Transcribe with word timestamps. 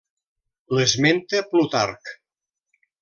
L'esmenta 0.77 1.41
Plutarc. 1.51 2.15